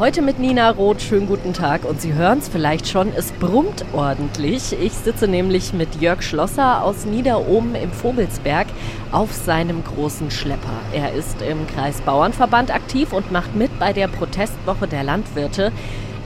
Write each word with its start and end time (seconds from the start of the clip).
Heute 0.00 0.22
mit 0.22 0.38
Nina 0.38 0.70
Roth. 0.70 1.02
Schönen 1.02 1.26
guten 1.26 1.52
Tag. 1.52 1.84
Und 1.84 2.00
Sie 2.00 2.14
hören 2.14 2.38
es 2.38 2.48
vielleicht 2.48 2.88
schon, 2.88 3.12
es 3.14 3.32
brummt 3.32 3.84
ordentlich. 3.92 4.74
Ich 4.80 4.94
sitze 4.94 5.28
nämlich 5.28 5.74
mit 5.74 6.00
Jörg 6.00 6.22
Schlosser 6.22 6.82
aus 6.82 7.04
Niederohmen 7.04 7.74
im 7.74 7.92
Vogelsberg 7.92 8.66
auf 9.12 9.30
seinem 9.34 9.84
großen 9.84 10.30
Schlepper. 10.30 10.72
Er 10.94 11.12
ist 11.12 11.42
im 11.42 11.66
Kreis 11.66 12.00
Bauernverband 12.00 12.74
aktiv 12.74 13.12
und 13.12 13.30
macht 13.30 13.54
mit 13.54 13.78
bei 13.78 13.92
der 13.92 14.08
Protestwoche 14.08 14.88
der 14.88 15.04
Landwirte. 15.04 15.70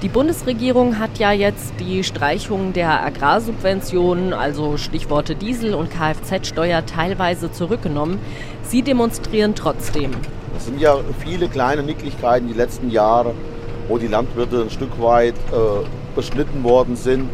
Die 0.02 0.09
Bundesregierung 0.09 1.00
hat 1.00 1.18
ja 1.18 1.32
jetzt 1.32 1.72
die 1.80 2.04
Streichung 2.04 2.75
der 2.75 3.04
Agrarsubventionen, 3.04 4.34
also 4.34 4.77
Stichworte 4.77 5.34
Diesel 5.34 5.75
und 5.75 5.91
Kfz-Steuer, 5.91 6.86
teilweise 6.86 7.50
zurückgenommen. 7.50 8.20
Sie 8.62 8.82
demonstrieren 8.82 9.56
trotzdem. 9.56 10.12
Es 10.56 10.66
sind 10.66 10.80
ja 10.80 10.96
viele 11.18 11.48
kleine 11.48 11.82
Nicklichkeiten 11.82 12.46
die 12.46 12.54
letzten 12.54 12.88
Jahre 12.88 13.34
wo 13.89 13.98
die 13.98 14.07
Landwirte 14.07 14.62
ein 14.62 14.71
Stück 14.71 15.00
weit 15.00 15.35
äh, 15.53 15.86
beschnitten 16.14 16.63
worden 16.64 16.96
sind 16.96 17.29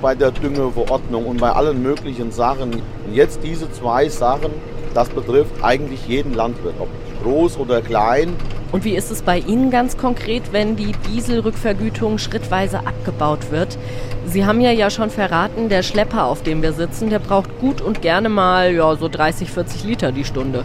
bei 0.00 0.14
der 0.14 0.30
Düngeverordnung 0.30 1.26
und 1.26 1.40
bei 1.40 1.50
allen 1.50 1.82
möglichen 1.82 2.30
Sachen. 2.30 2.74
Und 2.74 3.14
jetzt 3.14 3.40
diese 3.42 3.70
zwei 3.72 4.08
Sachen, 4.08 4.50
das 4.94 5.08
betrifft 5.08 5.52
eigentlich 5.62 6.06
jeden 6.06 6.34
Landwirt, 6.34 6.74
ob 6.78 6.88
groß 7.22 7.58
oder 7.58 7.80
klein. 7.80 8.34
Und 8.70 8.84
wie 8.84 8.94
ist 8.96 9.10
es 9.10 9.22
bei 9.22 9.38
Ihnen 9.38 9.70
ganz 9.70 9.96
konkret, 9.96 10.52
wenn 10.52 10.76
die 10.76 10.92
Dieselrückvergütung 11.08 12.18
schrittweise 12.18 12.80
abgebaut 12.80 13.50
wird? 13.50 13.78
Sie 14.26 14.44
haben 14.44 14.60
ja 14.60 14.70
ja 14.70 14.90
schon 14.90 15.08
verraten, 15.08 15.70
der 15.70 15.82
Schlepper, 15.82 16.26
auf 16.26 16.42
dem 16.42 16.60
wir 16.60 16.74
sitzen, 16.74 17.08
der 17.08 17.18
braucht 17.18 17.58
gut 17.60 17.80
und 17.80 18.02
gerne 18.02 18.28
mal 18.28 18.74
ja, 18.74 18.94
so 18.96 19.08
30, 19.08 19.50
40 19.50 19.84
Liter 19.84 20.12
die 20.12 20.24
Stunde. 20.24 20.64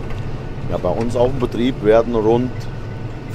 Ja, 0.69 0.77
bei 0.77 0.89
uns 0.89 1.15
auf 1.15 1.29
dem 1.29 1.39
Betrieb 1.39 1.83
werden 1.83 2.13
rund 2.13 2.51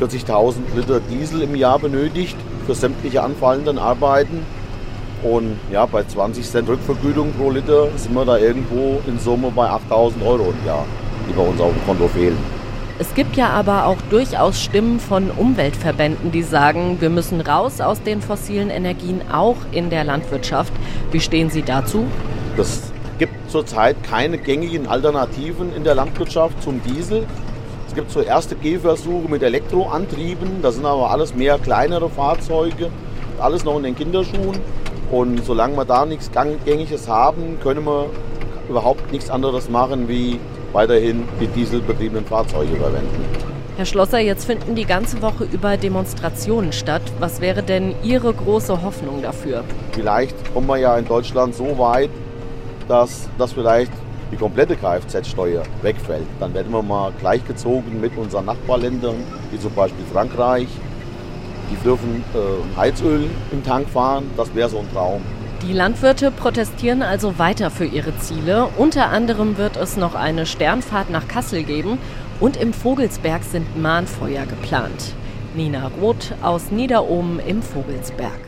40.000 0.01 0.57
Liter 0.77 1.01
Diesel 1.01 1.43
im 1.43 1.55
Jahr 1.55 1.79
benötigt 1.79 2.37
für 2.67 2.75
sämtliche 2.75 3.23
anfallenden 3.23 3.79
Arbeiten. 3.79 4.45
Und 5.23 5.59
ja, 5.73 5.85
bei 5.87 6.05
20 6.05 6.49
Cent 6.49 6.69
Rückvergütung 6.69 7.33
pro 7.33 7.51
Liter 7.51 7.89
sind 7.97 8.15
wir 8.15 8.25
da 8.25 8.39
irgendwo 8.39 9.01
in 9.07 9.19
Summe 9.19 9.51
bei 9.51 9.69
8.000 9.69 10.25
Euro 10.25 10.53
im 10.59 10.67
Jahr, 10.67 10.85
die 11.29 11.33
bei 11.33 11.43
uns 11.43 11.61
auf 11.61 11.73
dem 11.73 11.85
Konto 11.85 12.07
fehlen. 12.09 12.39
Es 13.01 13.15
gibt 13.15 13.37
ja 13.37 13.51
aber 13.51 13.87
auch 13.87 13.99
durchaus 14.11 14.61
Stimmen 14.61 14.99
von 14.99 15.31
Umweltverbänden, 15.31 16.33
die 16.33 16.43
sagen, 16.43 16.97
wir 17.01 17.11
müssen 17.11 17.41
raus 17.41 17.81
aus 17.81 18.03
den 18.03 18.21
fossilen 18.21 18.71
Energien, 18.71 19.23
auch 19.33 19.57
in 19.71 19.89
der 19.89 20.03
Landwirtschaft. 20.05 20.73
Wie 21.13 21.21
stehen 21.21 21.49
Sie 21.49 21.63
dazu? 21.63 22.07
Es 22.57 22.93
gibt 23.19 23.35
zurzeit 23.51 23.97
keine 24.03 24.39
gängigen 24.39 24.89
Alternativen 24.89 25.75
in 25.75 25.85
der 25.85 25.95
Landwirtschaft 25.95 26.61
zum 26.63 26.81
Diesel. 26.83 27.25
Es 27.89 27.95
gibt 27.95 28.11
so 28.11 28.21
erste 28.21 28.55
Gehversuche 28.55 29.29
mit 29.29 29.43
Elektroantrieben, 29.43 30.61
das 30.61 30.75
sind 30.75 30.85
aber 30.85 31.11
alles 31.11 31.35
mehr 31.35 31.59
kleinere 31.59 32.11
Fahrzeuge, 32.11 32.91
alles 33.41 33.65
noch 33.65 33.79
in 33.79 33.83
den 33.83 33.97
Kinderschuhen. 33.97 34.59
Und 35.11 35.43
solange 35.45 35.75
wir 35.75 35.87
da 35.87 36.05
nichts 36.05 36.31
Gängiges 36.31 37.09
haben, 37.09 37.59
können 37.63 37.87
wir 37.87 38.11
überhaupt 38.69 39.11
nichts 39.11 39.31
anderes 39.31 39.71
machen, 39.71 40.07
wie 40.07 40.39
weiterhin 40.75 41.27
die 41.41 41.47
dieselbetriebenen 41.47 42.27
Fahrzeuge 42.27 42.77
verwenden. 42.77 43.25
Herr 43.79 43.87
Schlosser, 43.87 44.19
jetzt 44.19 44.45
finden 44.45 44.75
die 44.75 44.85
ganze 44.85 45.23
Woche 45.23 45.45
über 45.51 45.79
Demonstrationen 45.79 46.73
statt. 46.73 47.03
Was 47.21 47.41
wäre 47.41 47.63
denn 47.63 47.95
Ihre 48.03 48.35
große 48.35 48.83
Hoffnung 48.83 49.23
dafür? 49.23 49.65
Vielleicht 49.93 50.53
kommen 50.53 50.67
wir 50.67 50.77
ja 50.77 50.99
in 50.99 51.07
Deutschland 51.07 51.55
so 51.55 51.79
weit, 51.79 52.11
dass 52.87 53.31
das 53.39 53.55
vielleicht 53.55 53.93
die 54.31 54.37
komplette 54.37 54.77
Kfz-Steuer 54.77 55.63
wegfällt, 55.83 56.27
dann 56.41 56.55
werden 56.55 56.73
wir 56.73 56.83
mal 56.83 57.13
gleichgezogen 57.19 58.01
mit 58.01 58.17
unseren 58.17 58.47
Nachbarländern, 58.47 59.17
wie 59.51 59.59
zum 59.59 59.73
Beispiel 59.73 60.05
Frankreich. 60.13 60.69
Die 61.71 61.77
dürfen 61.85 62.25
äh, 62.35 62.77
Heizöl 62.77 63.29
im 63.53 63.63
Tank 63.65 63.89
fahren, 63.89 64.31
das 64.37 64.55
wäre 64.55 64.69
so 64.69 64.79
ein 64.79 64.91
Traum. 64.93 65.23
Die 65.67 65.73
Landwirte 65.73 66.31
protestieren 66.31 67.03
also 67.03 67.39
weiter 67.39 67.71
für 67.71 67.85
ihre 67.85 68.17
Ziele. 68.19 68.69
Unter 68.77 69.11
anderem 69.11 69.59
wird 69.59 69.77
es 69.77 69.97
noch 69.97 70.15
eine 70.15 70.47
Sternfahrt 70.47 71.11
nach 71.11 71.27
Kassel 71.27 71.65
geben 71.65 71.99
und 72.39 72.57
im 72.57 72.73
Vogelsberg 72.73 73.43
sind 73.43 73.81
Mahnfeuer 73.81 74.47
geplant. 74.47 75.15
Nina 75.57 75.91
Roth 76.01 76.33
aus 76.43 76.71
Niederohmen 76.71 77.41
im 77.41 77.63
Vogelsberg. 77.63 78.48